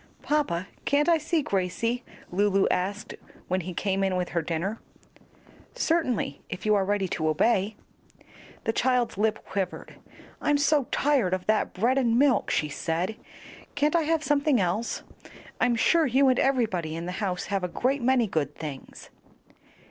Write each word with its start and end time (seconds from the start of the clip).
"Papa, 0.23 0.67
can't 0.83 1.07
I 1.07 1.19
see 1.19 1.43
Gracie?" 1.43 2.03
Lulu 2.31 2.65
asked 2.71 3.13
when 3.47 3.61
he 3.61 3.75
came 3.75 4.03
in 4.03 4.15
with 4.15 4.29
her 4.29 4.41
dinner. 4.41 4.79
"Certainly, 5.75 6.41
if 6.49 6.65
you 6.65 6.73
are 6.73 6.83
ready 6.83 7.07
to 7.09 7.29
obey." 7.29 7.75
The 8.63 8.73
child's 8.73 9.19
lip 9.19 9.45
quivered. 9.45 9.97
"I'm 10.41 10.57
so 10.57 10.85
tired 10.89 11.35
of 11.35 11.45
that 11.45 11.73
bread 11.75 11.99
and 11.99 12.17
milk," 12.17 12.49
she 12.49 12.67
said. 12.67 13.15
"Can't 13.75 13.95
I 13.95 14.01
have 14.01 14.23
something 14.23 14.59
else? 14.59 15.03
I'm 15.59 15.75
sure 15.75 16.07
you 16.07 16.29
and 16.29 16.39
everybody 16.39 16.95
in 16.95 17.05
the 17.05 17.11
house 17.21 17.43
have 17.53 17.63
a 17.63 17.67
great 17.67 18.01
many 18.01 18.25
good 18.25 18.55
things." 18.55 19.11